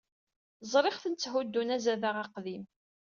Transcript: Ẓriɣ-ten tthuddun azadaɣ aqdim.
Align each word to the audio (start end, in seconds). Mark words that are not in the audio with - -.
Ẓriɣ-ten 0.71 1.13
tthuddun 1.15 1.73
azadaɣ 1.75 2.15
aqdim. 2.23 2.63